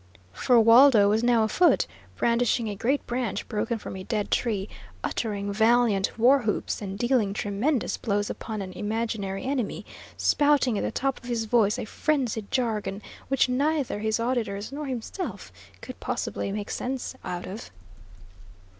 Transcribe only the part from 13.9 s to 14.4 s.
his